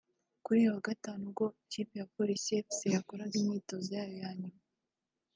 [0.43, 4.59] Kuri uyu wa Gatanu ubwo ikipe ya Police Fc yakoraga imyitozo yayo ya nyuma